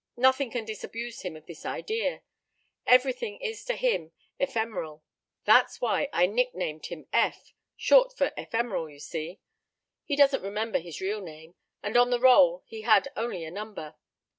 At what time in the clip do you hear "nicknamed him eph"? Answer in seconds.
6.25-7.53